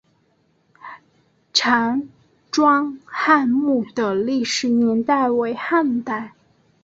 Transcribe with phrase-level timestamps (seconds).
[1.53, 2.01] 常
[2.49, 6.33] 庄汉墓的历史年代为汉代。